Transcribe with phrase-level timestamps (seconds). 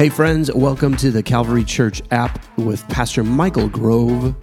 [0.00, 4.34] Hey, friends, welcome to the Calvary Church app with Pastor Michael Grove.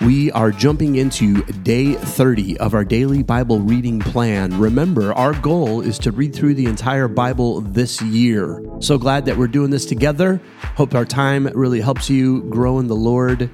[0.00, 4.58] We are jumping into day 30 of our daily Bible reading plan.
[4.58, 8.64] Remember, our goal is to read through the entire Bible this year.
[8.80, 10.40] So glad that we're doing this together.
[10.76, 13.50] Hope our time really helps you grow in the Lord.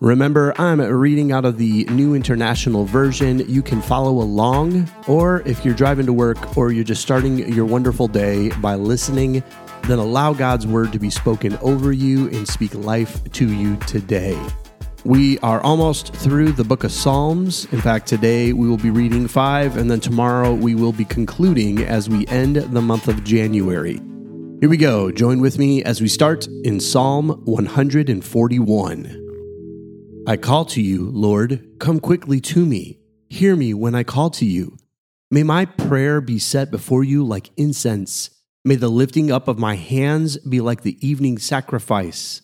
[0.00, 3.48] Remember, I'm reading out of the New International Version.
[3.48, 7.64] You can follow along, or if you're driving to work or you're just starting your
[7.64, 9.44] wonderful day by listening
[9.86, 14.40] then allow God's word to be spoken over you and speak life to you today.
[15.04, 17.66] We are almost through the book of Psalms.
[17.72, 21.84] In fact, today we will be reading five, and then tomorrow we will be concluding
[21.84, 24.00] as we end the month of January.
[24.60, 25.12] Here we go.
[25.12, 29.22] Join with me as we start in Psalm 141.
[30.26, 32.98] I call to you, Lord, come quickly to me.
[33.28, 34.76] Hear me when I call to you.
[35.30, 38.30] May my prayer be set before you like incense
[38.66, 42.42] May the lifting up of my hands be like the evening sacrifice.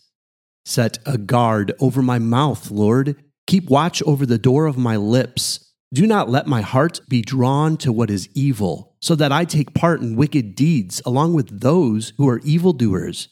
[0.65, 3.20] Set a guard over my mouth, Lord.
[3.48, 5.73] Keep watch over the door of my lips.
[5.92, 9.75] Do not let my heart be drawn to what is evil, so that I take
[9.75, 13.27] part in wicked deeds along with those who are evildoers.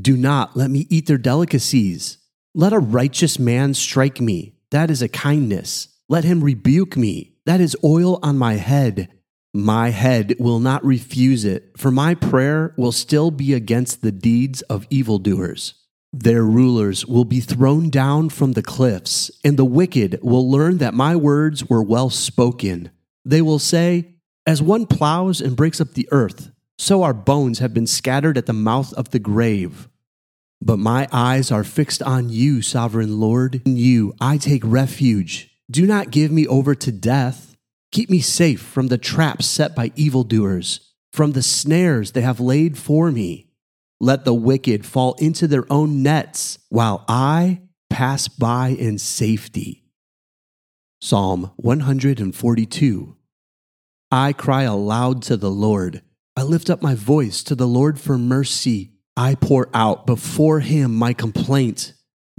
[0.00, 2.18] Do not let me eat their delicacies.
[2.54, 4.54] Let a righteous man strike me.
[4.70, 5.88] That is a kindness.
[6.08, 7.38] Let him rebuke me.
[7.44, 9.08] That is oil on my head.
[9.56, 14.62] My head will not refuse it, for my prayer will still be against the deeds
[14.62, 15.74] of evildoers.
[16.12, 20.92] Their rulers will be thrown down from the cliffs, and the wicked will learn that
[20.92, 22.90] my words were well spoken.
[23.24, 27.72] They will say, As one plows and breaks up the earth, so our bones have
[27.72, 29.88] been scattered at the mouth of the grave.
[30.60, 33.62] But my eyes are fixed on you, sovereign Lord.
[33.64, 35.56] In you I take refuge.
[35.70, 37.53] Do not give me over to death
[37.94, 40.80] Keep me safe from the traps set by evildoers,
[41.12, 43.52] from the snares they have laid for me.
[44.00, 49.84] Let the wicked fall into their own nets, while I pass by in safety.
[51.00, 53.16] Psalm 142
[54.10, 56.02] I cry aloud to the Lord.
[56.36, 58.94] I lift up my voice to the Lord for mercy.
[59.16, 61.94] I pour out before him my complaint.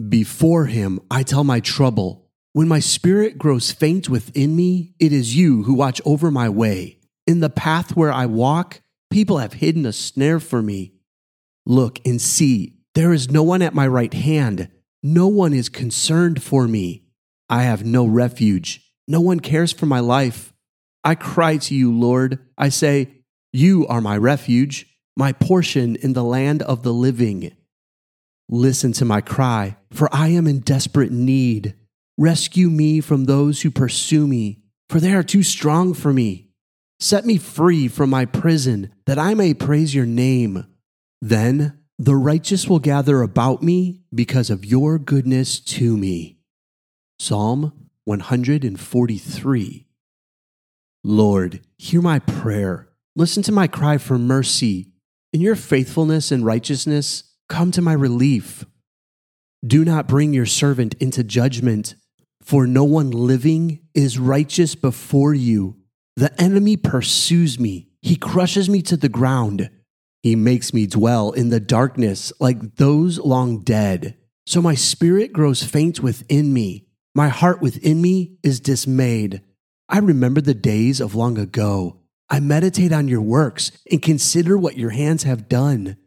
[0.09, 2.24] Before him I tell my trouble.
[2.55, 6.99] When my spirit grows faint within me, it is you who watch over my way.
[7.27, 8.79] In the path where I walk,
[9.09, 10.93] people have hidden a snare for me.
[11.65, 14.69] Look and see, there is no one at my right hand.
[15.03, 17.03] No one is concerned for me.
[17.49, 18.89] I have no refuge.
[19.05, 20.53] No one cares for my life.
[21.03, 22.39] I cry to you, Lord.
[22.57, 23.15] I say,
[23.51, 24.85] You are my refuge,
[25.17, 27.51] my portion in the land of the living.
[28.47, 31.75] Listen to my cry, for I am in desperate need.
[32.17, 36.49] Rescue me from those who pursue me, for they are too strong for me.
[36.99, 40.65] Set me free from my prison, that I may praise your name.
[41.21, 46.39] Then the righteous will gather about me because of your goodness to me.
[47.19, 49.87] Psalm 143.
[51.03, 52.89] Lord, hear my prayer.
[53.15, 54.91] Listen to my cry for mercy.
[55.33, 58.65] In your faithfulness and righteousness, come to my relief.
[59.65, 61.95] Do not bring your servant into judgment
[62.45, 65.77] for no one living is righteous before you.
[66.15, 69.69] The enemy pursues me, he crushes me to the ground.
[70.21, 74.17] He makes me dwell in the darkness like those long dead.
[74.47, 76.87] So my spirit grows faint within me.
[77.13, 79.41] My heart within me is dismayed.
[79.87, 82.01] I remember the days of long ago.
[82.29, 85.97] I meditate on your works and consider what your hands have done.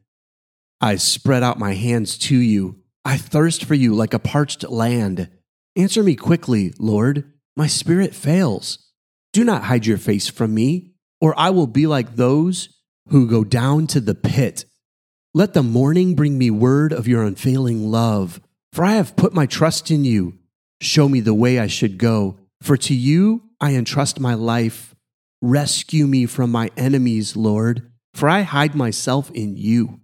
[0.81, 2.81] I spread out my hands to you.
[3.05, 5.31] I thirst for you like a parched land.
[5.79, 7.33] Answer me quickly, Lord.
[7.57, 8.91] My spirit fails.
[9.33, 12.69] Do not hide your face from me, or I will be like those
[13.11, 14.65] who go down to the pit.
[15.35, 18.41] Let the morning bring me word of your unfailing love,
[18.73, 20.39] for I have put my trust in you.
[20.81, 24.97] Show me the way I should go, for to you I entrust my life.
[25.41, 30.01] Rescue me from my enemies, Lord, for I hide myself in you.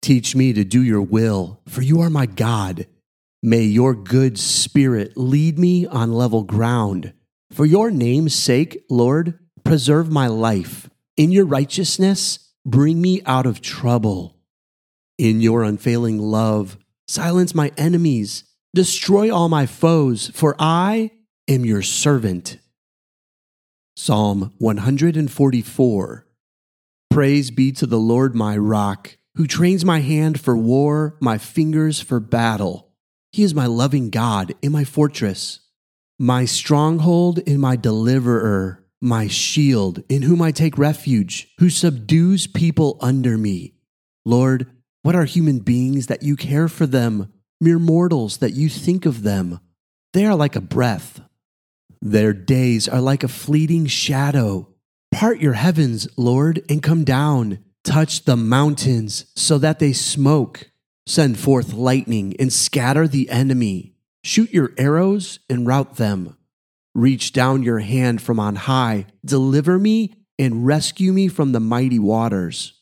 [0.00, 2.86] Teach me to do your will, for you are my God.
[3.42, 7.12] May your good spirit lead me on level ground.
[7.52, 10.90] For your name's sake, Lord, preserve my life.
[11.16, 14.36] In your righteousness, bring me out of trouble.
[15.18, 18.42] In your unfailing love, silence my enemies,
[18.74, 21.12] destroy all my foes, for I
[21.46, 22.58] am your servant.
[23.96, 26.26] Psalm 144
[27.08, 32.00] Praise be to the Lord my rock, who trains my hand for war, my fingers
[32.00, 32.87] for battle.
[33.30, 35.60] He is my loving God and my fortress,
[36.18, 42.98] my stronghold and my deliverer, my shield in whom I take refuge, who subdues people
[43.00, 43.74] under me.
[44.24, 44.66] Lord,
[45.02, 47.32] What are human beings that you care for them?
[47.60, 49.60] Mere mortals that you think of them.
[50.12, 51.20] They are like a breath.
[52.02, 54.68] Their days are like a fleeting shadow.
[55.10, 57.64] Part your heavens, Lord, and come down.
[57.84, 60.70] Touch the mountains so that they smoke.
[61.08, 63.94] Send forth lightning and scatter the enemy.
[64.22, 66.36] Shoot your arrows and rout them.
[66.94, 69.06] Reach down your hand from on high.
[69.24, 72.74] Deliver me and rescue me from the mighty waters,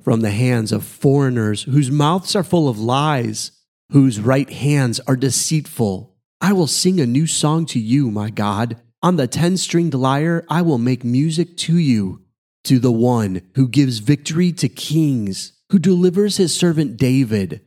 [0.00, 3.50] from the hands of foreigners whose mouths are full of lies,
[3.90, 6.14] whose right hands are deceitful.
[6.40, 8.76] I will sing a new song to you, my God.
[9.02, 12.22] On the ten stringed lyre, I will make music to you,
[12.62, 17.60] to the one who gives victory to kings, who delivers his servant David.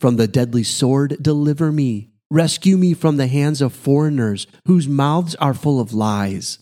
[0.00, 2.10] From the deadly sword, deliver me.
[2.30, 6.58] Rescue me from the hands of foreigners whose mouths are full of lies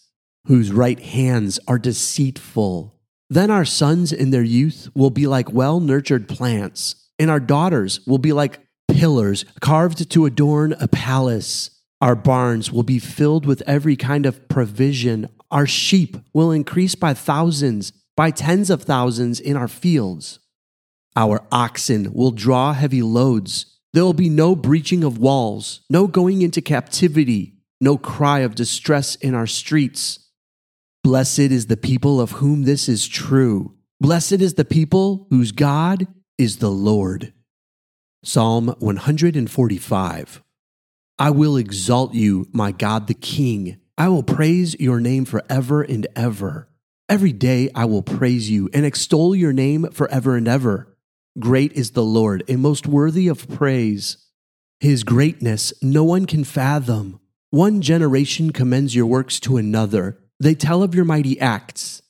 [0.49, 2.95] whose right hands are deceitful.
[3.29, 8.01] Then our sons in their youth will be like well nurtured plants, and our daughters
[8.07, 11.71] will be like pillars carved to adorn a palace.
[12.01, 15.29] Our barns will be filled with every kind of provision.
[15.51, 20.39] Our sheep will increase by thousands, by tens of thousands in our fields.
[21.17, 23.79] Our oxen will draw heavy loads.
[23.93, 29.15] There will be no breaching of walls, no going into captivity, no cry of distress
[29.17, 30.21] in our streets.
[31.03, 33.75] Blessed is the people of whom this is true.
[34.01, 36.07] Blessed is the people whose God
[36.37, 37.33] is the Lord.
[38.23, 40.43] Psalm 145
[41.21, 43.79] I will exalt you, my God the King.
[43.97, 46.69] I will praise your name forever and ever.
[47.09, 50.97] Every day I will praise you and extol your name forever and ever.
[51.39, 54.17] Great is the Lord and most worthy of praise.
[54.81, 57.21] His greatness no one can fathom.
[57.51, 62.01] One generation commends your works to another they tell of your mighty acts.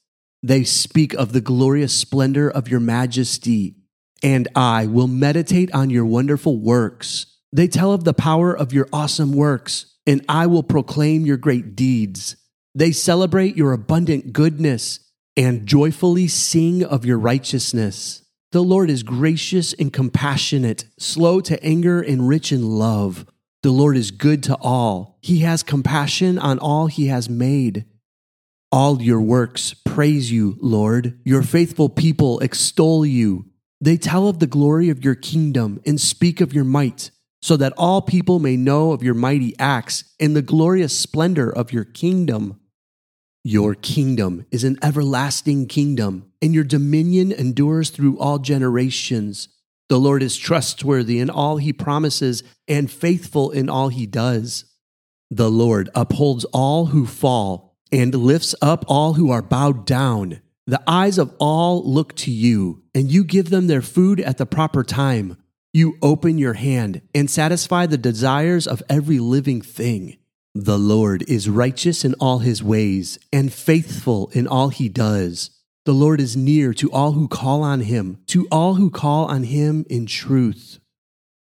[0.43, 3.77] They speak of the glorious splendor of your majesty.
[4.23, 7.27] And I will meditate on your wonderful works.
[7.53, 11.75] They tell of the power of your awesome works, and I will proclaim your great
[11.75, 12.37] deeds.
[12.75, 15.01] They celebrate your abundant goodness
[15.37, 18.23] and joyfully sing of your righteousness.
[18.51, 23.27] The Lord is gracious and compassionate, slow to anger and rich in love.
[23.63, 25.19] The Lord is good to all.
[25.21, 27.85] He has compassion on all he has made.
[28.73, 31.21] All your works praise you, Lord.
[31.25, 33.45] Your faithful people extol you.
[33.83, 37.11] They tell of the glory of your kingdom and speak of your might,
[37.43, 41.71] so that all people may know of your mighty acts and the glorious splendor of
[41.71, 42.59] your kingdom.
[43.51, 49.49] Your kingdom is an everlasting kingdom, and your dominion endures through all generations.
[49.89, 54.67] The Lord is trustworthy in all he promises and faithful in all he does.
[55.31, 60.43] The Lord upholds all who fall and lifts up all who are bowed down.
[60.67, 64.45] The eyes of all look to you, and you give them their food at the
[64.45, 65.39] proper time.
[65.73, 70.18] You open your hand and satisfy the desires of every living thing.
[70.61, 75.51] The Lord is righteous in all his ways and faithful in all he does.
[75.85, 79.45] The Lord is near to all who call on him, to all who call on
[79.45, 80.81] him in truth.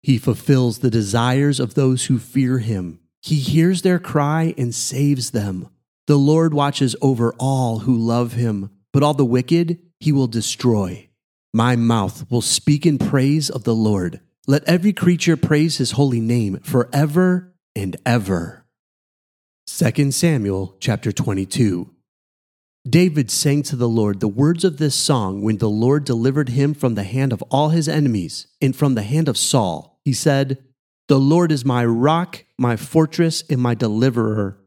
[0.02, 3.02] He fulfills the desires of those who fear him.
[3.22, 5.70] He hears their cry and saves them.
[6.08, 11.08] The Lord watches over all who love him, but all the wicked he will destroy.
[11.54, 14.22] My mouth will speak in praise of the Lord.
[14.48, 18.63] Let every creature praise his holy name forever and ever.
[19.66, 21.90] 2 Samuel chapter 22.
[22.86, 26.74] David sang to the Lord the words of this song when the Lord delivered him
[26.74, 30.02] from the hand of all his enemies and from the hand of Saul.
[30.04, 30.62] He said,
[31.08, 34.60] The Lord is my rock, my fortress, and my deliverer.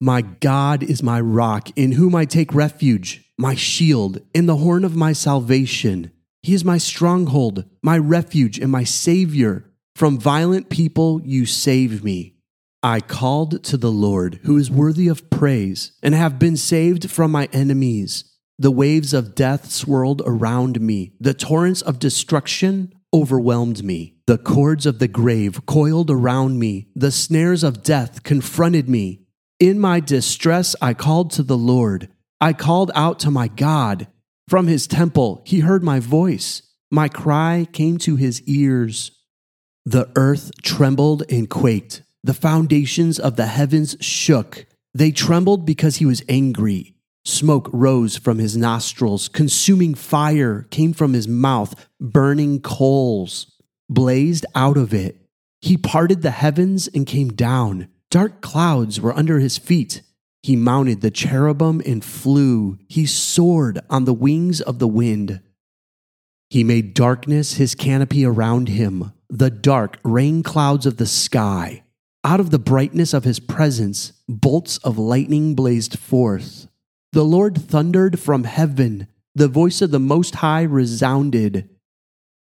[0.00, 4.84] My God is my rock, in whom I take refuge, my shield, in the horn
[4.84, 6.12] of my salvation.
[6.44, 9.72] He is my stronghold, my refuge, and my Savior.
[9.96, 12.35] From violent people you save me.
[12.82, 17.30] I called to the Lord, who is worthy of praise, and have been saved from
[17.30, 18.24] my enemies.
[18.58, 24.16] The waves of death swirled around me, the torrents of destruction overwhelmed me.
[24.26, 29.26] The cords of the grave coiled around me, the snares of death confronted me.
[29.58, 32.08] In my distress, I called to the Lord.
[32.40, 34.06] I called out to my God.
[34.48, 36.62] From his temple, he heard my voice.
[36.90, 39.10] My cry came to his ears.
[39.84, 42.02] The earth trembled and quaked.
[42.26, 44.66] The foundations of the heavens shook.
[44.92, 46.96] They trembled because he was angry.
[47.24, 49.28] Smoke rose from his nostrils.
[49.28, 51.88] Consuming fire came from his mouth.
[52.00, 53.52] Burning coals
[53.88, 55.24] blazed out of it.
[55.60, 57.86] He parted the heavens and came down.
[58.10, 60.02] Dark clouds were under his feet.
[60.42, 62.76] He mounted the cherubim and flew.
[62.88, 65.40] He soared on the wings of the wind.
[66.50, 71.84] He made darkness his canopy around him, the dark rain clouds of the sky.
[72.26, 76.66] Out of the brightness of his presence, bolts of lightning blazed forth.
[77.12, 79.06] The Lord thundered from heaven,
[79.36, 81.70] the voice of the Most High resounded.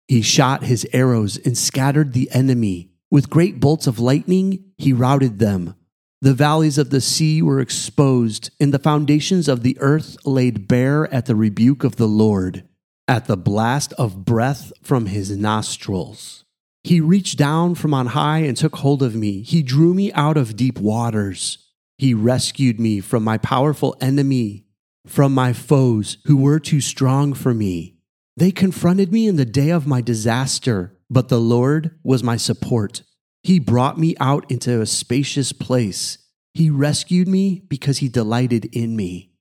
[0.09, 2.89] He shot his arrows and scattered the enemy.
[3.11, 5.75] With great bolts of lightning, he routed them.
[6.23, 11.13] The valleys of the sea were exposed, and the foundations of the earth laid bare
[11.13, 12.65] at the rebuke of the Lord,
[13.07, 16.46] at the blast of breath from his nostrils.
[16.87, 19.43] He reached down from on high and took hold of me.
[19.43, 21.59] He drew me out of deep waters.
[21.99, 24.67] He rescued me from my powerful enemy,
[25.05, 27.97] from my foes who were too strong for me.
[28.37, 33.03] They confronted me in the day of my disaster, but the Lord was my support.
[33.43, 36.19] He brought me out into a spacious place.
[36.55, 39.33] He rescued me because he delighted in me.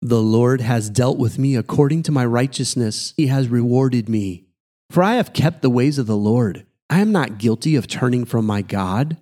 [0.00, 3.14] The Lord has dealt with me according to my righteousness.
[3.16, 4.46] He has rewarded me.
[4.90, 6.64] For I have kept the ways of the Lord.
[6.94, 9.16] I am not guilty of turning from my God.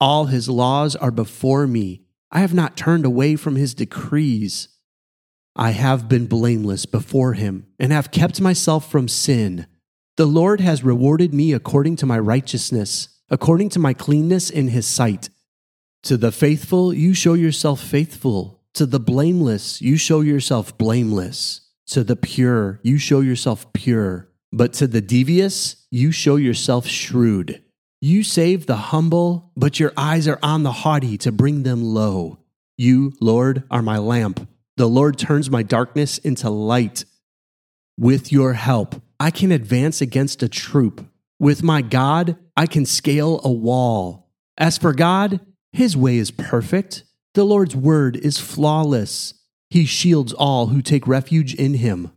[0.00, 2.02] All his laws are before me.
[2.30, 4.68] I have not turned away from his decrees.
[5.56, 9.66] I have been blameless before him and have kept myself from sin.
[10.16, 14.86] The Lord has rewarded me according to my righteousness, according to my cleanness in his
[14.86, 15.28] sight.
[16.04, 18.62] To the faithful, you show yourself faithful.
[18.74, 21.62] To the blameless, you show yourself blameless.
[21.88, 24.27] To the pure, you show yourself pure.
[24.52, 27.62] But to the devious, you show yourself shrewd.
[28.00, 32.38] You save the humble, but your eyes are on the haughty to bring them low.
[32.76, 34.48] You, Lord, are my lamp.
[34.76, 37.04] The Lord turns my darkness into light.
[37.98, 41.04] With your help, I can advance against a troop.
[41.40, 44.30] With my God, I can scale a wall.
[44.56, 45.40] As for God,
[45.72, 47.02] his way is perfect.
[47.34, 49.34] The Lord's word is flawless.
[49.70, 52.12] He shields all who take refuge in him.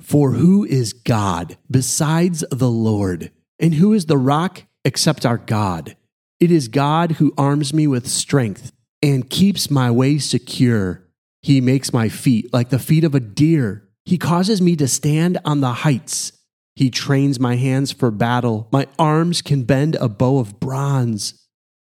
[0.00, 3.30] For who is God besides the Lord?
[3.58, 5.96] And who is the rock except our God?
[6.40, 11.04] It is God who arms me with strength and keeps my way secure.
[11.42, 13.88] He makes my feet like the feet of a deer.
[14.04, 16.32] He causes me to stand on the heights.
[16.76, 18.68] He trains my hands for battle.
[18.70, 21.34] My arms can bend a bow of bronze.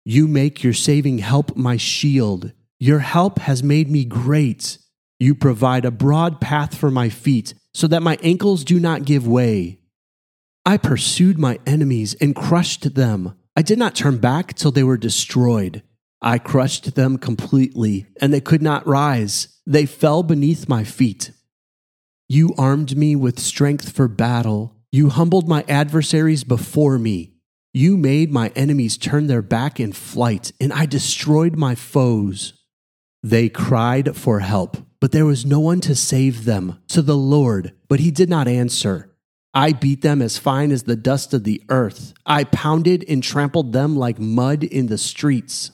[0.04, 2.52] You make your saving help my shield.
[2.80, 4.78] Your help has made me great.
[5.20, 9.24] You provide a broad path for my feet so that my ankles do not give
[9.24, 9.78] way.
[10.66, 13.38] I pursued my enemies and crushed them.
[13.54, 15.84] I did not turn back till they were destroyed.
[16.20, 19.60] I crushed them completely, and they could not rise.
[19.64, 21.30] They fell beneath my feet.
[22.28, 24.74] You armed me with strength for battle.
[24.90, 27.34] You humbled my adversaries before me.
[27.72, 32.54] You made my enemies turn their back in flight, and I destroyed my foes.
[33.22, 36.80] They cried for help, but there was no one to save them.
[36.88, 39.14] To the Lord, but he did not answer.
[39.54, 42.12] I beat them as fine as the dust of the earth.
[42.26, 45.70] I pounded and trampled them like mud in the streets.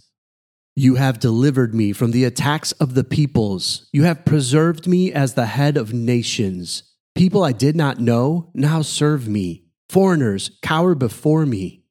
[0.77, 3.89] You have delivered me from the attacks of the peoples.
[3.93, 6.83] You have preserved me as the head of nations.
[7.15, 9.65] People I did not know now serve me.
[9.89, 11.85] Foreigners cower before me.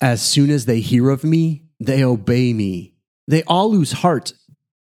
[0.00, 2.94] As soon as they hear of me, they obey me.
[3.28, 4.32] They all lose heart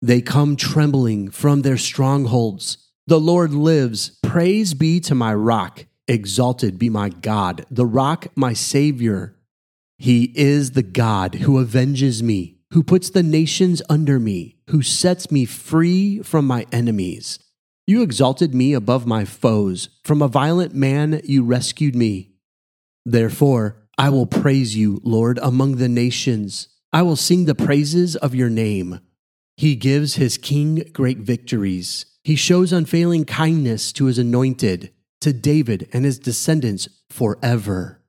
[0.02, 2.78] they come trembling from their strongholds.
[3.06, 4.18] The Lord lives.
[4.22, 5.86] Praise be to my rock.
[6.08, 9.36] Exalted be my God, the rock, my Savior.
[9.98, 15.30] He is the God who avenges me, who puts the nations under me, who sets
[15.30, 17.38] me free from my enemies.
[17.86, 19.88] You exalted me above my foes.
[20.04, 22.30] From a violent man you rescued me.
[23.04, 26.68] Therefore, I will praise you, Lord, among the nations.
[26.92, 29.00] I will sing the praises of your name.
[29.60, 32.06] He gives his king great victories.
[32.24, 34.90] He shows unfailing kindness to his anointed,
[35.20, 38.00] to David and his descendants forever.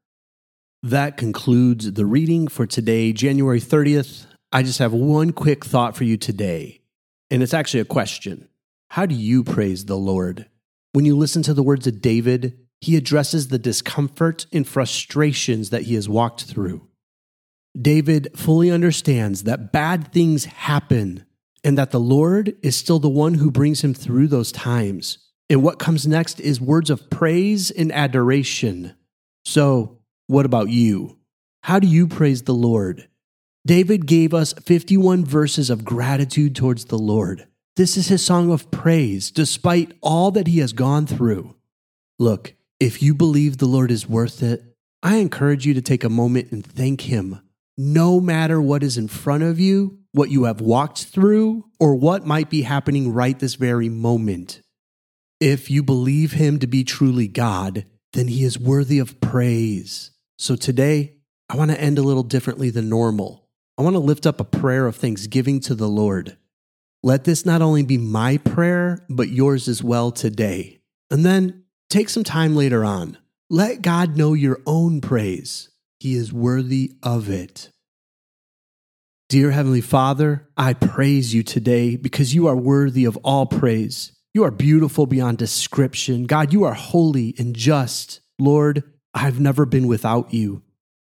[0.81, 4.27] That concludes the reading for today, January 30th.
[4.53, 6.84] I just have one quick thought for you today,
[7.29, 8.48] and it's actually a question.
[8.91, 10.46] How do you praise the Lord?
[10.93, 15.81] When you listen to the words of David, he addresses the discomfort and frustrations that
[15.81, 16.88] he has walked through.
[17.77, 21.25] David fully understands that bad things happen
[21.63, 25.17] and that the Lord is still the one who brings him through those times.
[25.49, 28.95] And what comes next is words of praise and adoration.
[29.43, 31.17] So, what about you?
[31.63, 33.07] How do you praise the Lord?
[33.65, 37.47] David gave us 51 verses of gratitude towards the Lord.
[37.75, 41.55] This is his song of praise, despite all that he has gone through.
[42.17, 44.63] Look, if you believe the Lord is worth it,
[45.03, 47.41] I encourage you to take a moment and thank him.
[47.77, 52.25] No matter what is in front of you, what you have walked through, or what
[52.25, 54.61] might be happening right this very moment.
[55.39, 60.11] If you believe him to be truly God, then he is worthy of praise.
[60.37, 61.17] So today,
[61.49, 63.47] I want to end a little differently than normal.
[63.77, 66.37] I want to lift up a prayer of thanksgiving to the Lord.
[67.03, 70.81] Let this not only be my prayer, but yours as well today.
[71.09, 73.17] And then take some time later on.
[73.49, 75.69] Let God know your own praise.
[75.99, 77.69] He is worthy of it.
[79.31, 84.11] Dear Heavenly Father, I praise you today because you are worthy of all praise.
[84.33, 86.25] You are beautiful beyond description.
[86.25, 88.19] God, you are holy and just.
[88.38, 88.83] Lord,
[89.13, 90.63] I've never been without you.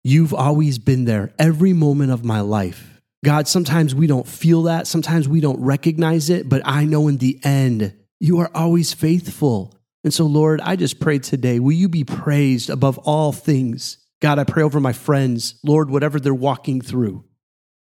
[0.03, 3.01] You've always been there every moment of my life.
[3.25, 4.85] God, sometimes we don't feel that.
[4.85, 9.73] Sometimes we don't recognize it, but I know in the end, you are always faithful.
[10.03, 13.97] And so, Lord, I just pray today, will you be praised above all things?
[14.21, 17.25] God, I pray over my friends, Lord, whatever they're walking through,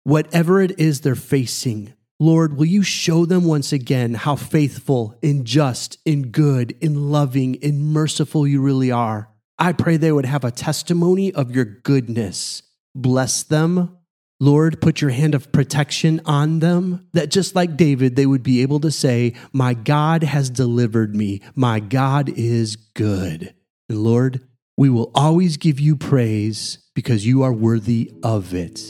[0.09, 5.45] whatever it is they're facing, Lord, will you show them once again how faithful and
[5.45, 9.29] just and good and loving and merciful you really are?
[9.59, 12.63] I pray they would have a testimony of your goodness.
[12.95, 13.99] Bless them.
[14.41, 18.63] Lord, put your hand of protection on them, that just like David, they would be
[18.63, 21.43] able to say, My God has delivered me.
[21.55, 23.55] My God is good.
[23.91, 24.41] And Lord,
[24.77, 28.81] we will always give you praise because you are worthy of it.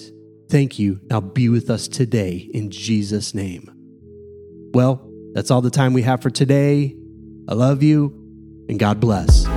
[0.50, 1.00] Thank you.
[1.10, 3.70] Now be with us today in Jesus' name.
[4.72, 6.96] Well, that's all the time we have for today.
[7.48, 8.14] I love you
[8.68, 9.47] and God bless.